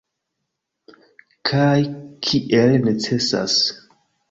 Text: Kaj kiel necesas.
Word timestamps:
Kaj 1.51 1.77
kiel 2.29 2.75
necesas. 2.89 3.61